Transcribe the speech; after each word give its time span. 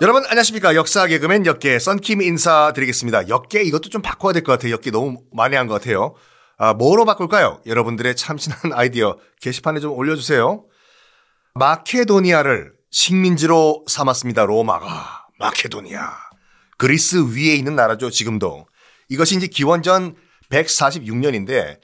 여러분 0.00 0.24
안녕하십니까 0.24 0.74
역사 0.74 1.06
개그맨 1.06 1.44
역계 1.44 1.78
썬킴 1.78 2.22
인사드리겠습니다. 2.22 3.28
역계 3.28 3.62
이것도 3.62 3.90
좀 3.90 4.00
바꿔야 4.00 4.32
될 4.32 4.42
것 4.42 4.52
같아요. 4.52 4.72
역계 4.72 4.90
너무 4.90 5.22
많이 5.32 5.56
한 5.56 5.66
것 5.68 5.74
같아요. 5.74 6.14
아, 6.56 6.72
뭐로 6.74 7.04
바꿀까요? 7.04 7.60
여러분들의 7.66 8.16
참신한 8.16 8.72
아이디어 8.72 9.16
게시판에 9.42 9.80
좀 9.80 9.92
올려주세요. 9.92 10.64
마케도니아를 11.54 12.72
식민지로 12.90 13.84
삼았습니다. 13.88 14.46
로마가 14.46 15.26
마케도니아 15.38 16.12
그리스 16.78 17.16
위에 17.34 17.54
있는 17.54 17.76
나라죠. 17.76 18.10
지금도 18.10 18.66
이것이 19.10 19.36
이제 19.36 19.46
기원전 19.48 20.16
146년인데 20.50 21.78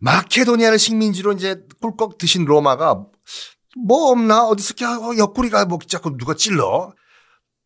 마케도니아를 0.00 0.78
식민지로 0.80 1.32
이제 1.32 1.56
꿀꺽 1.80 2.18
드신 2.18 2.44
로마가 2.44 3.04
뭐 3.86 4.10
없나 4.10 4.44
어디서 4.44 4.74
어, 4.84 5.16
옆구리가 5.16 5.64
뭐 5.66 5.78
자꾸 5.88 6.16
누가 6.16 6.34
찔러 6.34 6.92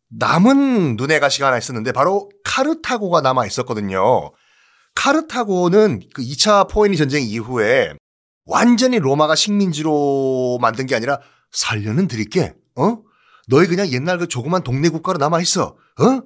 남은 0.09 0.95
눈에 0.95 1.19
가 1.19 1.29
시가 1.29 1.47
하나 1.47 1.57
있었는데 1.57 1.91
바로 1.91 2.29
카르타고가 2.43 3.21
남아 3.21 3.45
있었거든요. 3.45 4.31
카르타고는 4.95 6.01
그 6.13 6.21
2차 6.21 6.69
포에니 6.69 6.97
전쟁 6.97 7.23
이후에 7.23 7.93
완전히 8.45 8.99
로마가 8.99 9.35
식민지로 9.35 10.57
만든 10.61 10.85
게 10.85 10.95
아니라 10.95 11.19
살려는 11.51 12.07
드릴게. 12.07 12.53
어? 12.75 12.99
너희 13.47 13.67
그냥 13.67 13.87
옛날 13.91 14.17
그 14.17 14.27
조그만 14.27 14.63
동네 14.63 14.89
국가로 14.89 15.17
남아 15.17 15.41
있어. 15.41 15.75
어? 15.99 16.21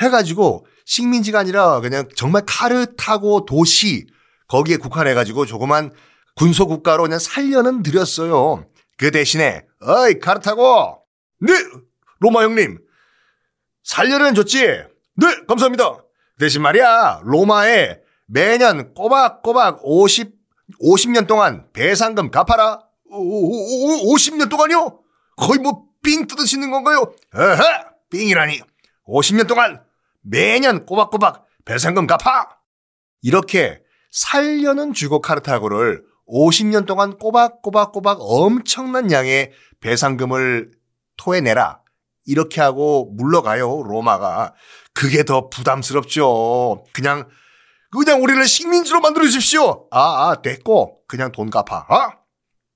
해가지고 0.00 0.66
식민지가 0.86 1.38
아니라 1.38 1.80
그냥 1.80 2.08
정말 2.16 2.42
카르타고 2.46 3.44
도시 3.44 4.06
거기에 4.48 4.76
국한해가지고 4.76 5.46
조그만 5.46 5.92
군소 6.34 6.66
국가로 6.66 7.04
그냥 7.04 7.18
살려는 7.18 7.82
드렸어요. 7.82 8.66
그 8.98 9.10
대신에 9.10 9.64
어이 9.80 10.18
카르타고 10.20 11.02
네 11.40 11.52
로마 12.20 12.42
형님 12.42 12.78
살려는 13.86 14.34
줬지? 14.34 14.58
네, 14.66 15.26
감사합니다. 15.48 16.04
대신 16.38 16.60
말이야, 16.62 17.20
로마에 17.24 18.00
매년 18.26 18.92
꼬박꼬박 18.94 19.80
50, 19.82 20.34
50년 20.82 21.26
동안 21.26 21.66
배상금 21.72 22.30
갚아라. 22.30 22.80
오, 23.08 23.16
오, 23.16 24.10
오, 24.10 24.14
50년 24.14 24.50
동안요? 24.50 25.00
거의 25.36 25.58
뭐 25.60 25.86
삥 26.06 26.28
뜯으시는 26.28 26.70
건가요? 26.70 27.12
에헤, 27.34 27.84
삥이라니. 28.10 28.60
50년 29.08 29.48
동안 29.48 29.82
매년 30.22 30.86
꼬박꼬박 30.86 31.44
배상금 31.64 32.06
갚아. 32.06 32.58
이렇게 33.22 33.82
살려는 34.12 34.92
주고 34.92 35.20
카르타고를 35.20 36.04
50년 36.28 36.86
동안 36.86 37.18
꼬박꼬박꼬박 37.18 38.18
엄청난 38.20 39.10
양의 39.10 39.50
배상금을 39.80 40.70
토해내라. 41.16 41.80
이렇게 42.26 42.60
하고 42.60 43.12
물러가요, 43.16 43.82
로마가. 43.82 44.54
그게 44.92 45.24
더 45.24 45.48
부담스럽죠. 45.48 46.84
그냥, 46.92 47.28
그냥 47.90 48.22
우리를 48.22 48.46
식민지로 48.46 49.00
만들어 49.00 49.24
주십시오. 49.24 49.88
아, 49.90 50.28
아, 50.30 50.42
됐고. 50.42 51.00
그냥 51.06 51.32
돈 51.32 51.50
갚아. 51.50 51.86
어? 51.88 52.12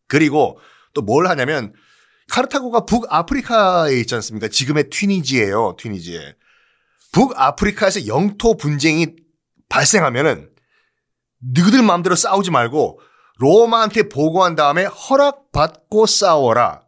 그리고 0.07 0.59
또 0.95 1.03
뭘 1.03 1.27
하냐면, 1.27 1.73
카르타고가 2.31 2.85
북아프리카에 2.85 3.93
있지 4.01 4.15
않습니까? 4.15 4.49
지금의 4.49 4.89
튀니지예요, 4.91 5.77
튀니지에. 5.79 6.37
북아프리카에서 7.13 8.07
영토 8.07 8.57
분쟁이 8.57 9.17
발생하면은, 9.69 10.51
너희들 11.57 11.83
마음대로 11.83 12.15
싸우지 12.15 12.51
말고, 12.51 13.01
로마한테 13.39 14.09
보고한 14.09 14.55
다음에 14.55 14.85
허락받고 14.85 16.07
싸워라. 16.07 16.83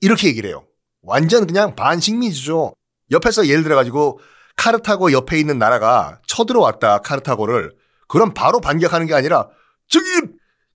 이렇게 0.00 0.28
얘기를 0.28 0.50
해요. 0.50 0.66
완전 1.04 1.46
그냥 1.46 1.74
반식민지죠. 1.74 2.74
옆에서 3.10 3.46
예를 3.46 3.62
들어가지고 3.62 4.18
카르타고 4.56 5.12
옆에 5.12 5.38
있는 5.38 5.58
나라가 5.58 6.20
쳐들어왔다 6.26 6.98
카르타고를 6.98 7.72
그럼 8.08 8.32
바로 8.34 8.60
반격하는 8.60 9.06
게 9.06 9.14
아니라 9.14 9.48
저기 9.88 10.06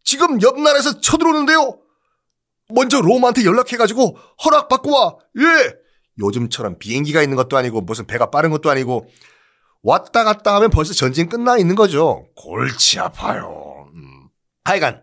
지금 0.04 0.42
옆 0.42 0.60
나라에서 0.60 1.02
쳐들어오는데요. 1.02 1.80
먼저 2.70 3.02
로마한테 3.02 3.46
연락해가지고 3.46 4.18
허락받고 4.46 4.92
와. 4.92 5.16
예. 5.38 5.74
요즘처럼 6.20 6.78
비행기가 6.78 7.22
있는 7.22 7.36
것도 7.36 7.58
아니고 7.58 7.82
무슨 7.82 8.06
배가 8.06 8.30
빠른 8.30 8.52
것도 8.52 8.70
아니고 8.70 9.08
왔다 9.82 10.24
갔다 10.24 10.56
하면 10.56 10.70
벌써 10.70 10.94
전쟁 10.94 11.30
끝나 11.30 11.58
있는 11.58 11.76
거죠. 11.76 12.28
골치 12.36 13.00
아파요. 13.00 13.88
음. 13.94 14.28
하여간 14.66 15.02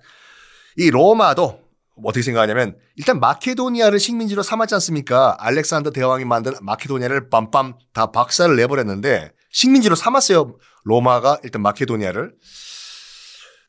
이 0.77 0.91
로마도 0.91 1.66
어떻게 2.05 2.23
생각하냐면 2.23 2.77
일단 2.97 3.21
마케도니아를 3.21 3.99
식민지로 3.99 4.43
삼았지 4.43 4.75
않습니까? 4.75 5.37
알렉산더 5.39 5.91
대왕이 5.91 6.25
만든 6.25 6.53
마케도니아를 6.61 7.31
빰빰 7.31 7.77
다 7.95 8.07
박살을 8.13 8.57
내버렸는데 8.57 9.33
식민지로 9.51 9.95
삼았어요. 9.95 10.57
로마가 10.85 11.39
일단 11.43 11.63
마케도니아를. 11.63 12.35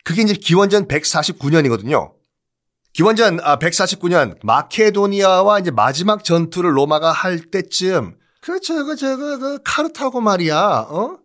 그게 0.04 0.22
이제 0.22 0.34
기원전 0.34 0.86
149년이거든요. 0.86 2.12
기원전 2.92 3.40
아 3.42 3.58
149년 3.58 4.38
마케도니아와 4.42 5.60
이제 5.60 5.70
마지막 5.70 6.24
전투를 6.24 6.76
로마가 6.76 7.12
할 7.12 7.38
때쯤 7.38 8.16
그 8.40 8.60
저거 8.60 8.94
저거 8.94 9.38
그 9.38 9.58
카르타고 9.64 10.20
말이야. 10.20 10.86
어? 10.88 11.18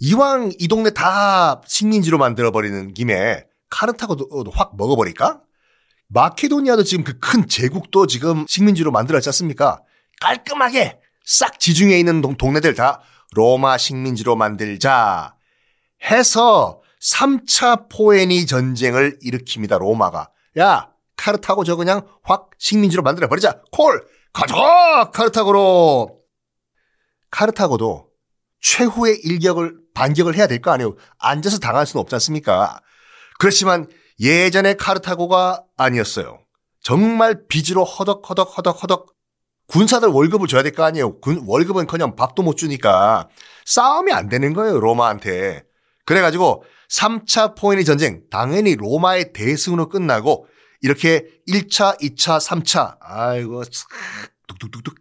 이왕 0.00 0.52
이 0.58 0.68
동네 0.68 0.90
다 0.90 1.60
식민지로 1.66 2.18
만들어 2.18 2.50
버리는 2.50 2.92
김에 2.94 3.44
카르타고도 3.70 4.50
확 4.52 4.76
먹어버릴까? 4.76 5.40
마케도니아도 6.08 6.84
지금 6.84 7.04
그 7.04 7.18
큰 7.18 7.48
제국도 7.48 8.06
지금 8.06 8.44
식민지로 8.48 8.90
만들었지 8.90 9.28
않습니까? 9.28 9.80
깔끔하게 10.20 10.98
싹 11.24 11.58
지중해 11.58 11.98
있는 11.98 12.20
동네들 12.36 12.74
다 12.74 13.00
로마 13.32 13.78
식민지로 13.78 14.36
만들자 14.36 15.34
해서 16.10 16.82
3차 17.02 17.88
포에니 17.90 18.46
전쟁을 18.46 19.18
일으킵니다. 19.24 19.78
로마가. 19.78 20.30
야, 20.58 20.90
카르타고 21.16 21.64
저 21.64 21.76
그냥 21.76 22.06
확 22.22 22.50
식민지로 22.58 23.02
만들어 23.02 23.28
버리자. 23.28 23.60
콜! 23.72 24.04
가자! 24.32 25.10
카르타고로. 25.12 26.18
카르타고도 27.30 28.08
최후의 28.60 29.20
일격을 29.24 29.76
반격을 29.94 30.36
해야 30.36 30.46
될 30.46 30.60
거 30.60 30.70
아니에요. 30.70 30.96
앉아서 31.18 31.58
당할 31.58 31.86
수는 31.86 32.00
없지 32.02 32.14
않습니까? 32.16 32.80
그렇지만 33.38 33.86
예전의 34.20 34.76
카르타고가 34.76 35.63
아니었어요. 35.76 36.40
정말 36.82 37.46
빚으로 37.48 37.84
허덕허덕 37.84 38.56
허덕허덕 38.58 39.14
군사들 39.66 40.08
월급을 40.08 40.46
줘야 40.46 40.62
될 40.62 40.72
거 40.72 40.84
아니에요. 40.84 41.20
군, 41.20 41.42
월급은 41.46 41.86
그냥 41.86 42.16
밥도 42.16 42.42
못 42.42 42.56
주니까 42.56 43.28
싸움이 43.64 44.12
안 44.12 44.28
되는 44.28 44.52
거예요. 44.52 44.78
로마한테. 44.78 45.64
그래가지고 46.04 46.64
3차 46.90 47.56
포에니 47.56 47.84
전쟁 47.84 48.22
당연히 48.30 48.76
로마의 48.76 49.32
대승으로 49.32 49.88
끝나고 49.88 50.46
이렇게 50.82 51.26
1차, 51.48 51.98
2차, 52.00 52.38
3차 52.38 52.98
아이고 53.00 53.62
뚝뚝뚝뚝 54.48 54.94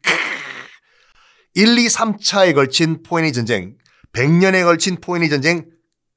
1, 1.55 1.77
2, 1.77 1.87
3차에 1.87 2.55
걸친 2.55 3.03
포에니 3.03 3.33
전쟁 3.33 3.75
100년에 4.13 4.63
걸친 4.63 4.95
포에니 5.01 5.29
전쟁 5.29 5.65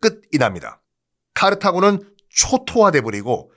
끝이 0.00 0.38
납니다. 0.38 0.82
카르타고는 1.34 1.98
초토화돼 2.30 3.00
버리고 3.00 3.50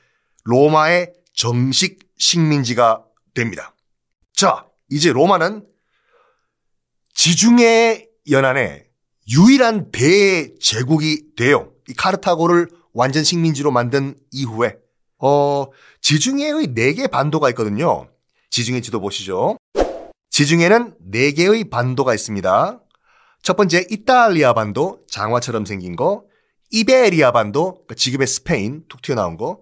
로마의 0.45 1.13
정식 1.33 1.99
식민지가 2.17 3.03
됩니다. 3.33 3.75
자, 4.33 4.65
이제 4.89 5.11
로마는 5.11 5.65
지중해 7.13 8.07
연안의 8.31 8.85
유일한 9.31 9.91
대제국이 9.91 11.35
돼요. 11.35 11.71
이 11.87 11.93
카르타고를 11.93 12.69
완전 12.93 13.23
식민지로 13.23 13.71
만든 13.71 14.15
이후에 14.31 14.77
어 15.19 15.67
지중해의 16.01 16.73
네 16.73 16.93
개 16.93 17.07
반도가 17.07 17.49
있거든요. 17.49 18.09
지중해 18.49 18.81
지도 18.81 18.99
보시죠. 18.99 19.57
지중해는 20.29 20.95
네 21.01 21.31
개의 21.31 21.65
반도가 21.69 22.13
있습니다. 22.15 22.79
첫 23.41 23.55
번째 23.57 23.85
이탈리아 23.89 24.53
반도, 24.53 25.01
장화처럼 25.09 25.65
생긴 25.65 25.95
거. 25.95 26.23
이베리아 26.71 27.31
반도, 27.31 27.73
그러니까 27.73 27.95
지금의 27.95 28.27
스페인 28.27 28.83
툭 28.87 29.01
튀어나온 29.01 29.37
거, 29.37 29.61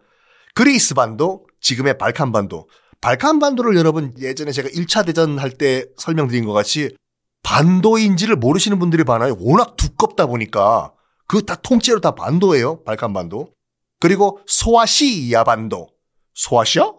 그리스 0.57 0.95
반도, 0.95 1.45
지금의 1.61 1.99
발칸 1.99 2.31
반도. 2.31 2.67
발칸 2.99 3.37
반도를 3.37 3.75
여러분 3.77 4.11
예전에 4.17 4.51
제가 4.51 4.67
1차 4.69 5.05
대전 5.05 5.37
할 5.37 5.51
때 5.51 5.85
설명드린 5.97 6.45
것 6.45 6.53
같이 6.53 6.95
반도인지를 7.43 8.37
모르시는 8.37 8.79
분들이 8.79 9.03
많아요. 9.03 9.35
워낙 9.39 9.75
두껍다 9.77 10.25
보니까 10.25 10.93
그 11.27 11.45
다 11.45 11.53
통째로 11.57 11.99
다 12.01 12.15
반도예요. 12.15 12.83
발칸 12.85 13.13
반도. 13.13 13.53
그리고 13.99 14.39
소아시아 14.47 15.43
반도. 15.43 15.89
소아시아? 16.33 16.91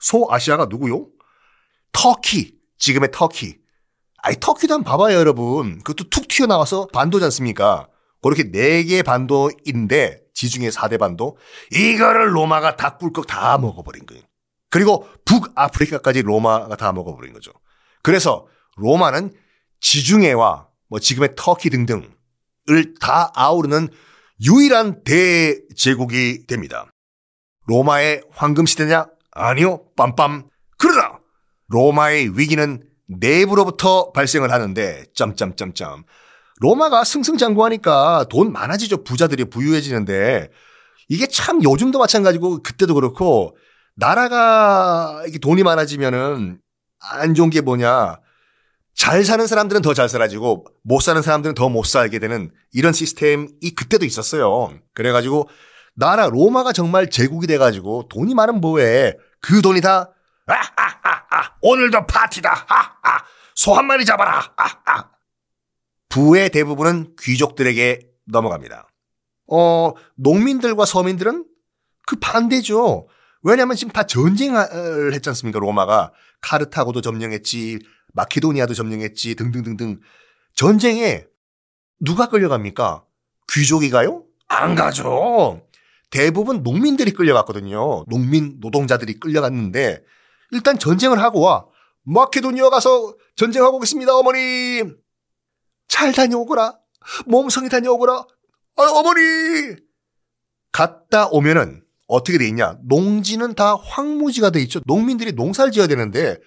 소아시아가 0.00 0.64
누구요? 0.70 1.08
터키. 1.92 2.54
지금의 2.78 3.10
터키. 3.12 3.58
아이 4.22 4.36
터키도 4.40 4.72
한번 4.72 4.90
봐봐요 4.90 5.18
여러분. 5.18 5.76
그것도 5.84 6.08
툭 6.08 6.28
튀어나와서 6.28 6.86
반도지 6.94 7.26
않습니까? 7.26 7.88
그렇게 8.22 8.50
네 8.50 8.84
개 8.84 9.02
반도인데 9.02 10.21
지중해 10.34 10.70
4대 10.70 10.98
반도 10.98 11.36
이거를 11.70 12.34
로마가 12.34 12.76
다 12.76 12.96
꿀꺽 12.96 13.26
다 13.26 13.58
먹어버린 13.58 14.06
거예요. 14.06 14.22
그리고 14.70 15.08
북아프리카까지 15.24 16.22
로마가 16.22 16.76
다 16.76 16.92
먹어버린 16.92 17.32
거죠. 17.32 17.52
그래서 18.02 18.46
로마는 18.76 19.32
지중해와 19.80 20.68
뭐 20.88 20.98
지금의 20.98 21.34
터키 21.36 21.70
등등을 21.70 22.08
다 23.00 23.30
아우르는 23.34 23.88
유일한 24.44 25.04
대제국이 25.04 26.46
됩니다. 26.46 26.90
로마의 27.66 28.22
황금 28.30 28.66
시대냐? 28.66 29.06
아니요. 29.32 29.84
빰빰. 29.96 30.48
그러나 30.78 31.18
로마의 31.68 32.38
위기는 32.38 32.82
내부로부터 33.06 34.12
발생을 34.12 34.50
하는데 34.50 35.04
점점점점 35.14 36.04
로마가 36.62 37.02
승승장구하니까 37.02 38.26
돈 38.30 38.52
많아지죠. 38.52 39.02
부자들이 39.02 39.46
부유해지는데 39.46 40.48
이게 41.08 41.26
참 41.26 41.60
요즘도 41.62 41.98
마찬가지고 41.98 42.62
그때도 42.62 42.94
그렇고 42.94 43.56
나라가 43.96 45.20
이렇게 45.24 45.38
돈이 45.40 45.64
많아지면은 45.64 46.60
안 47.00 47.34
좋은 47.34 47.50
게 47.50 47.60
뭐냐. 47.60 48.18
잘 48.94 49.24
사는 49.24 49.44
사람들은 49.44 49.82
더 49.82 49.92
잘 49.94 50.08
살아지고 50.08 50.66
못 50.84 51.00
사는 51.00 51.20
사람들은 51.20 51.54
더 51.56 51.68
못 51.68 51.84
살게 51.84 52.20
되는 52.20 52.52
이런 52.72 52.92
시스템이 52.92 53.48
그때도 53.76 54.04
있었어요. 54.04 54.72
그래가지고 54.94 55.48
나라 55.96 56.28
로마가 56.28 56.72
정말 56.72 57.10
제국이 57.10 57.48
돼가지고 57.48 58.06
돈이 58.08 58.34
많은 58.34 58.60
뭐에 58.60 59.14
그 59.40 59.60
돈이 59.62 59.80
다 59.80 60.10
아하하하 60.46 61.54
오늘도 61.60 62.06
파티다 62.06 62.50
하하 62.68 63.24
소 63.56 63.74
한 63.74 63.86
마리 63.86 64.04
잡아라 64.04 64.40
하하 64.56 65.10
부의 66.12 66.50
대부분은 66.50 67.16
귀족들에게 67.18 68.00
넘어갑니다. 68.26 68.86
어 69.50 69.92
농민들과 70.16 70.84
서민들은 70.84 71.46
그 72.06 72.16
반대죠. 72.16 73.08
왜냐하면 73.42 73.76
지금 73.76 73.92
다 73.92 74.02
전쟁을 74.02 75.14
했지 75.14 75.30
않습니까 75.30 75.58
로마가 75.58 76.12
카르타고도 76.42 77.00
점령했지 77.00 77.78
마케도니아도 78.12 78.74
점령했지 78.74 79.36
등등등등 79.36 80.00
전쟁에 80.54 81.24
누가 81.98 82.28
끌려갑니까? 82.28 83.04
귀족이 83.50 83.88
가요? 83.88 84.24
안 84.48 84.74
가죠. 84.74 85.66
대부분 86.10 86.62
농민들이 86.62 87.12
끌려갔거든요. 87.12 88.04
농민 88.06 88.58
노동자들이 88.60 89.18
끌려갔는데 89.18 90.02
일단 90.50 90.78
전쟁을 90.78 91.22
하고 91.22 91.40
와. 91.40 91.64
마케도니아 92.04 92.68
가서 92.68 93.14
전쟁하고 93.36 93.78
오겠습니다, 93.78 94.14
어머니. 94.14 94.82
잘 95.88 96.12
다녀오거라. 96.12 96.78
몸성이 97.26 97.68
다녀오거라. 97.68 98.12
아, 98.76 98.82
어머니. 98.82 99.76
갔다 100.72 101.28
오면은 101.28 101.82
어떻게 102.08 102.38
돼 102.38 102.48
있냐? 102.48 102.76
농지는 102.84 103.54
다 103.54 103.74
황무지가 103.74 104.50
돼 104.50 104.60
있죠. 104.62 104.80
농민들이 104.86 105.32
농사를 105.32 105.72
지어야 105.72 105.86
되는데 105.86 106.38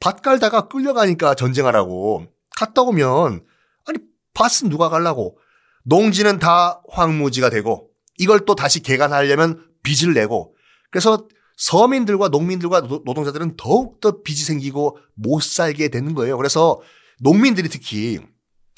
밭 0.00 0.22
갈다가 0.22 0.68
끌려가니까 0.68 1.34
전쟁하라고 1.34 2.26
갔다 2.56 2.82
오면 2.82 3.44
아니 3.86 3.98
밭은 4.34 4.70
누가 4.70 4.88
갈라고 4.88 5.38
농지는 5.84 6.38
다 6.38 6.82
황무지가 6.88 7.50
되고 7.50 7.90
이걸 8.18 8.44
또 8.44 8.54
다시 8.54 8.82
개간하려면 8.82 9.64
빚을 9.82 10.14
내고 10.14 10.54
그래서 10.90 11.26
서민들과 11.56 12.28
농민들과 12.28 12.80
노동자들은 12.80 13.56
더욱더 13.56 14.22
빚이 14.22 14.44
생기고 14.44 14.98
못 15.14 15.42
살게 15.42 15.88
되는 15.88 16.14
거예요. 16.14 16.36
그래서 16.36 16.80
농민들이 17.20 17.68
특히 17.68 18.18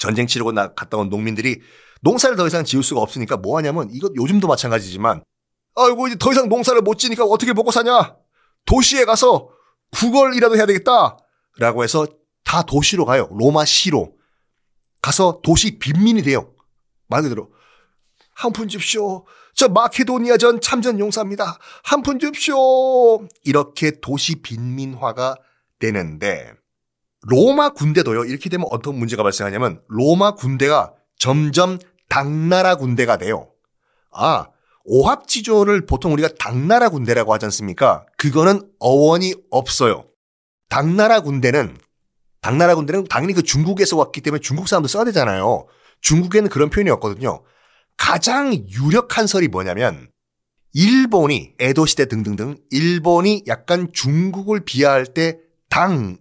전쟁 0.03 0.27
치르고 0.27 0.51
나 0.51 0.73
갔다 0.73 0.97
온 0.97 1.07
농민들이 1.09 1.61
농사를 2.01 2.35
더 2.35 2.45
이상 2.45 2.65
지을 2.65 2.83
수가 2.83 2.99
없으니까 2.99 3.37
뭐 3.37 3.57
하냐면 3.57 3.87
이거 3.89 4.09
요즘도 4.13 4.49
마찬가지지만 4.49 5.23
아이고 5.75 6.07
이제 6.09 6.17
더 6.19 6.33
이상 6.33 6.49
농사를 6.49 6.81
못 6.81 6.99
지니까 6.99 7.23
어떻게 7.23 7.53
먹고 7.53 7.71
사냐? 7.71 8.17
도시에 8.65 9.05
가서 9.05 9.47
구걸이라도 9.91 10.57
해야 10.57 10.65
되겠다. 10.65 11.17
라고 11.57 11.85
해서 11.85 12.05
다 12.43 12.63
도시로 12.63 13.05
가요. 13.05 13.29
로마 13.31 13.63
시로. 13.63 14.13
가서 15.01 15.39
도시 15.41 15.79
빈민이 15.79 16.21
돼요. 16.23 16.53
말 17.07 17.21
그대로. 17.21 17.53
한 18.35 18.51
푼 18.51 18.67
줍쇼. 18.67 19.25
저 19.55 19.69
마케도니아 19.69 20.35
전 20.37 20.59
참전 20.59 20.99
용사입니다. 20.99 21.57
한 21.83 22.01
푼 22.03 22.19
줍쇼. 22.19 23.27
이렇게 23.45 23.91
도시 24.01 24.41
빈민화가 24.41 25.35
되는데 25.79 26.51
로마 27.23 27.69
군대도요. 27.69 28.25
이렇게 28.25 28.49
되면 28.49 28.67
어떤 28.71 28.97
문제가 28.97 29.23
발생하냐면 29.23 29.81
로마 29.87 30.35
군대가 30.35 30.93
점점 31.17 31.79
당나라 32.09 32.75
군대가 32.75 33.17
돼요. 33.17 33.49
아, 34.11 34.47
오합지조를 34.85 35.85
보통 35.85 36.11
우리가 36.13 36.29
당나라 36.39 36.89
군대라고 36.89 37.33
하지 37.33 37.45
않습니까? 37.45 38.05
그거는 38.17 38.61
어원이 38.79 39.35
없어요. 39.49 40.05
당나라 40.69 41.21
군대는 41.21 41.77
당나라 42.41 42.75
군대는 42.75 43.05
당연히 43.05 43.33
그 43.33 43.41
중국에서 43.41 43.95
왔기 43.97 44.21
때문에 44.21 44.41
중국 44.41 44.67
사람도 44.67 44.89
써야 44.89 45.05
되잖아요. 45.05 45.65
중국에는 46.01 46.49
그런 46.49 46.69
표현이 46.69 46.89
없거든요. 46.89 47.43
가장 47.95 48.53
유력한 48.53 49.27
설이 49.27 49.47
뭐냐면 49.47 50.09
일본이 50.73 51.53
에도 51.59 51.85
시대 51.85 52.07
등등등 52.07 52.57
일본이 52.71 53.43
약간 53.47 53.87
중국을 53.93 54.65
비하할 54.65 55.05
때 55.05 55.43
당 55.73 56.17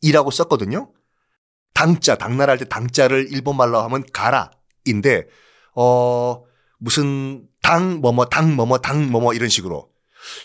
이라고 0.00 0.30
썼거든요. 0.30 0.90
당자 1.74 2.16
당나라 2.16 2.52
할 2.52 2.58
때 2.58 2.64
당자를 2.64 3.28
일본 3.30 3.56
말로 3.56 3.80
하면 3.80 4.04
가라인데 4.12 5.26
어 5.74 6.42
무슨 6.78 7.46
당 7.62 8.00
뭐뭐 8.00 8.26
당 8.26 8.56
뭐뭐 8.56 8.78
당 8.78 9.10
뭐뭐 9.10 9.34
이런 9.34 9.48
식으로 9.48 9.88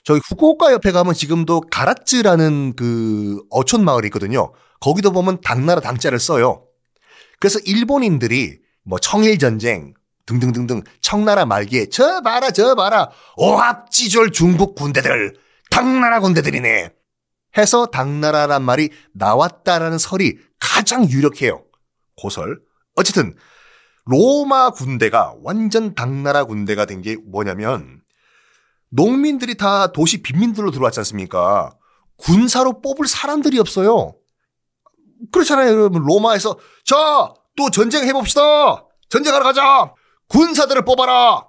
저기 0.04 0.22
후쿠오카 0.30 0.72
옆에 0.74 0.92
가면 0.92 1.14
지금도 1.14 1.62
가라츠라는 1.72 2.76
그 2.76 3.42
어촌 3.50 3.84
마을이 3.84 4.08
있거든요. 4.08 4.54
거기도 4.80 5.12
보면 5.12 5.42
당나라 5.42 5.82
당자를 5.82 6.20
써요. 6.20 6.66
그래서 7.40 7.60
일본인들이 7.66 8.60
뭐 8.84 9.00
청일 9.00 9.38
전쟁 9.40 9.94
등등등등 10.26 10.84
청나라 11.02 11.46
말기에 11.46 11.88
저 11.90 12.22
봐라 12.22 12.52
저 12.52 12.76
봐라 12.76 13.10
오합지졸 13.38 14.32
중국 14.32 14.76
군대들 14.76 15.36
당나라 15.70 16.20
군대들이네 16.20 16.92
해서 17.58 17.86
당나라란 17.88 18.64
말이 18.64 18.90
나왔다라는 19.14 19.98
설이 19.98 20.38
가장 20.60 21.10
유력해요. 21.10 21.64
고설. 22.18 22.60
어쨌든 22.96 23.36
로마 24.06 24.70
군대가 24.72 25.34
완전 25.42 25.96
당나라 25.96 26.44
군대가 26.44 26.86
된 26.86 27.02
게 27.02 27.18
뭐냐면 27.26 28.02
농민들이 28.90 29.56
다 29.56 29.92
도시 29.92 30.22
빈민들로 30.22 30.72
들어왔지 30.72 31.00
않습니까? 31.02 31.76
군사로 32.18 32.82
뽑을 32.82 33.08
사람들이 33.08 33.60
없어요. 33.60 34.16
그렇잖아요, 35.32 35.70
여러분. 35.72 36.04
로마에서 36.04 36.58
자, 36.86 36.96
또 37.58 37.70
전쟁 37.72 38.06
해봅시다. 38.08 38.86
전쟁하러 39.10 39.44
가자. 39.44 39.94
군사들을 40.30 40.86
뽑아라. 40.86 41.46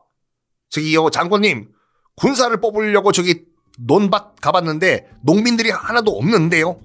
저기 0.70 0.94
요, 0.94 1.10
장군님. 1.10 1.70
군사를 2.16 2.58
뽑으려고 2.60 3.12
저기 3.12 3.44
논밭 3.76 4.40
가봤는데 4.40 5.08
농민들이 5.22 5.70
하나도 5.70 6.12
없는데요. 6.12 6.76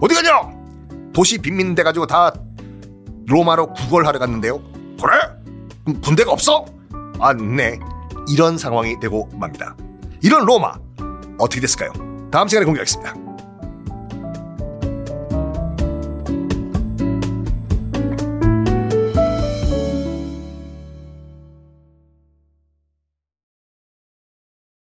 어디 0.00 0.14
가냐? 0.14 0.50
도시 1.12 1.38
빈민 1.38 1.74
돼 1.74 1.82
가지고 1.82 2.06
다 2.06 2.32
로마로 3.26 3.72
구걸하러 3.74 4.18
갔는데요. 4.18 4.62
그래? 5.00 5.98
군대가 6.02 6.32
없어? 6.32 6.64
아, 7.20 7.32
네. 7.32 7.78
이런 8.28 8.58
상황이 8.58 8.98
되고 9.00 9.28
맙니다. 9.34 9.76
이런 10.22 10.44
로마 10.44 10.74
어떻게 11.38 11.60
됐을까요? 11.60 11.92
다음 12.30 12.48
시간에 12.48 12.64
공개하겠습니다. 12.64 13.29